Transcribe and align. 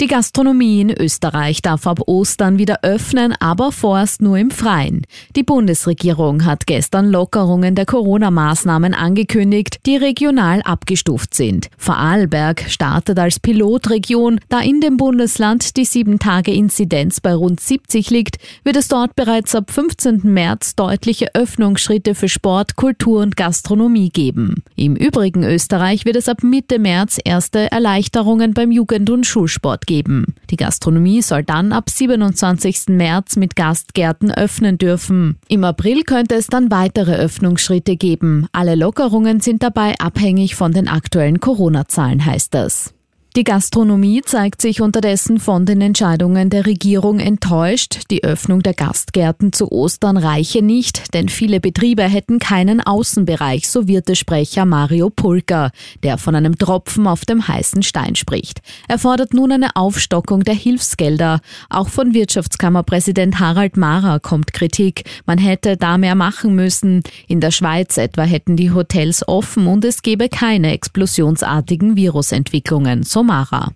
Die 0.00 0.06
Gastronomie 0.06 0.80
in 0.80 0.90
Österreich 0.90 1.60
darf 1.60 1.86
ab 1.86 2.00
Ostern 2.06 2.56
wieder 2.56 2.78
öffnen, 2.80 3.34
aber 3.38 3.70
vorerst 3.70 4.22
nur 4.22 4.38
im 4.38 4.50
Freien. 4.50 5.02
Die 5.36 5.42
Bundesregierung 5.42 6.46
hat 6.46 6.66
gestern 6.66 7.10
Lockerungen 7.10 7.74
der 7.74 7.84
Corona-Maßnahmen 7.84 8.94
angekündigt, 8.94 9.80
die 9.84 9.98
regional 9.98 10.62
abgestuft 10.62 11.34
sind. 11.34 11.68
Vorarlberg 11.76 12.64
startet 12.70 13.18
als 13.18 13.40
Pilotregion. 13.40 14.40
Da 14.48 14.60
in 14.60 14.80
dem 14.80 14.96
Bundesland 14.96 15.76
die 15.76 15.84
7-Tage-Inzidenz 15.84 17.20
bei 17.20 17.34
rund 17.34 17.60
70 17.60 18.08
liegt, 18.08 18.38
wird 18.64 18.76
es 18.76 18.88
dort 18.88 19.14
bereits 19.16 19.54
ab 19.54 19.70
15. 19.70 20.22
März 20.24 20.76
deutliche 20.76 21.34
Öffnungsschritte 21.34 22.14
für 22.14 22.30
Sport, 22.30 22.74
Kultur 22.74 23.20
und 23.20 23.36
Gastronomie 23.36 24.08
geben. 24.08 24.64
Im 24.76 24.96
übrigen 24.96 25.44
Österreich 25.44 26.06
wird 26.06 26.16
es 26.16 26.30
ab 26.30 26.42
Mitte 26.42 26.78
März 26.78 27.18
erste 27.22 27.70
Erleichterungen 27.70 28.54
beim 28.54 28.70
Jugend- 28.70 29.10
und 29.10 29.26
Schulsport 29.26 29.89
geben. 29.90 30.36
Die 30.50 30.56
Gastronomie 30.56 31.20
soll 31.20 31.42
dann 31.42 31.72
ab 31.72 31.90
27. 31.90 32.90
März 32.90 33.34
mit 33.34 33.56
Gastgärten 33.56 34.30
öffnen 34.30 34.78
dürfen. 34.78 35.36
Im 35.48 35.64
April 35.64 36.04
könnte 36.04 36.36
es 36.36 36.46
dann 36.46 36.70
weitere 36.70 37.16
Öffnungsschritte 37.16 37.96
geben. 37.96 38.46
Alle 38.52 38.76
Lockerungen 38.76 39.40
sind 39.40 39.64
dabei 39.64 39.98
abhängig 39.98 40.54
von 40.54 40.70
den 40.70 40.86
aktuellen 40.86 41.40
Corona-Zahlen, 41.40 42.24
heißt 42.24 42.54
es. 42.54 42.94
Die 43.36 43.44
Gastronomie 43.44 44.22
zeigt 44.22 44.60
sich 44.60 44.80
unterdessen 44.80 45.38
von 45.38 45.64
den 45.64 45.80
Entscheidungen 45.80 46.50
der 46.50 46.66
Regierung 46.66 47.20
enttäuscht. 47.20 48.10
Die 48.10 48.24
Öffnung 48.24 48.60
der 48.60 48.74
Gastgärten 48.74 49.52
zu 49.52 49.70
Ostern 49.70 50.16
reiche 50.16 50.62
nicht, 50.62 51.14
denn 51.14 51.28
viele 51.28 51.60
Betriebe 51.60 52.02
hätten 52.02 52.40
keinen 52.40 52.80
Außenbereich, 52.80 53.70
so 53.70 53.86
Wirtesprecher 53.86 54.64
Mario 54.64 55.10
Pulker, 55.10 55.70
der 56.02 56.18
von 56.18 56.34
einem 56.34 56.58
Tropfen 56.58 57.06
auf 57.06 57.24
dem 57.24 57.46
heißen 57.46 57.84
Stein 57.84 58.16
spricht. 58.16 58.62
Er 58.88 58.98
fordert 58.98 59.32
nun 59.32 59.52
eine 59.52 59.76
Aufstockung 59.76 60.42
der 60.42 60.54
Hilfsgelder. 60.54 61.38
Auch 61.68 61.88
von 61.88 62.12
Wirtschaftskammerpräsident 62.14 63.38
Harald 63.38 63.76
Mara 63.76 64.18
kommt 64.18 64.52
Kritik. 64.52 65.04
Man 65.24 65.38
hätte 65.38 65.76
da 65.76 65.98
mehr 65.98 66.16
machen 66.16 66.56
müssen. 66.56 67.04
In 67.28 67.40
der 67.40 67.52
Schweiz 67.52 67.96
etwa 67.96 68.24
hätten 68.24 68.56
die 68.56 68.72
Hotels 68.72 69.26
offen 69.28 69.68
und 69.68 69.84
es 69.84 70.02
gebe 70.02 70.28
keine 70.28 70.72
explosionsartigen 70.72 71.94
Virusentwicklungen. 71.94 73.04
So 73.04 73.19
Somara. 73.20 73.68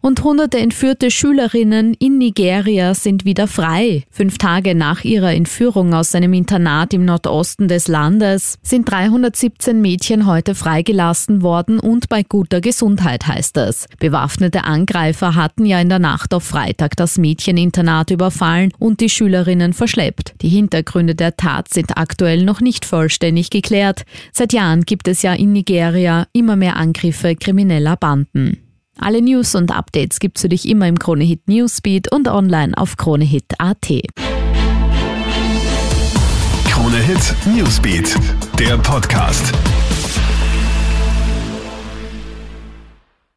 Und 0.00 0.24
hunderte 0.24 0.58
entführte 0.58 1.12
Schülerinnen 1.12 1.94
in 1.94 2.18
Nigeria 2.18 2.92
sind 2.92 3.24
wieder 3.24 3.46
frei. 3.46 4.02
Fünf 4.10 4.36
Tage 4.36 4.74
nach 4.74 5.04
ihrer 5.04 5.32
Entführung 5.32 5.94
aus 5.94 6.12
einem 6.16 6.32
Internat 6.32 6.92
im 6.92 7.04
Nordosten 7.04 7.68
des 7.68 7.86
Landes 7.86 8.58
sind 8.62 8.90
317 8.90 9.80
Mädchen 9.80 10.26
heute 10.26 10.56
freigelassen 10.56 11.42
worden 11.42 11.78
und 11.78 12.08
bei 12.08 12.24
guter 12.24 12.60
Gesundheit 12.60 13.28
heißt 13.28 13.56
es. 13.58 13.86
Bewaffnete 14.00 14.64
Angreifer 14.64 15.36
hatten 15.36 15.66
ja 15.66 15.80
in 15.80 15.88
der 15.88 16.00
Nacht 16.00 16.34
auf 16.34 16.42
Freitag 16.42 16.96
das 16.96 17.16
Mädcheninternat 17.16 18.10
überfallen 18.10 18.72
und 18.80 19.00
die 19.00 19.08
Schülerinnen 19.08 19.72
verschleppt. 19.72 20.34
Die 20.42 20.48
Hintergründe 20.48 21.14
der 21.14 21.36
Tat 21.36 21.68
sind 21.72 21.96
aktuell 21.96 22.44
noch 22.44 22.60
nicht 22.60 22.84
vollständig 22.84 23.50
geklärt. 23.50 24.02
Seit 24.32 24.52
Jahren 24.52 24.82
gibt 24.82 25.06
es 25.06 25.22
ja 25.22 25.32
in 25.32 25.52
Nigeria 25.52 26.26
immer 26.32 26.56
mehr 26.56 26.76
Angriffe 26.76 27.36
krimineller 27.36 27.96
Banden. 27.96 28.58
Alle 28.98 29.22
News 29.22 29.54
und 29.54 29.70
Updates 29.70 30.20
gibt's 30.20 30.42
für 30.42 30.48
dich 30.48 30.68
immer 30.68 30.86
im 30.86 30.98
Kronehit 30.98 31.48
Newsbeat 31.48 32.12
und 32.12 32.28
online 32.28 32.76
auf 32.76 32.96
kronehit.at. 32.96 33.88
Kronehit 36.68 37.34
Newsbeat, 37.46 38.16
der 38.58 38.76
Podcast. 38.78 39.52